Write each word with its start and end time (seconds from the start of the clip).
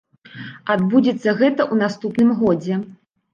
Адбудзецца 0.75 1.35
гэта 1.41 1.61
ў 1.73 1.75
наступным 1.83 2.33
годзе. 2.41 2.81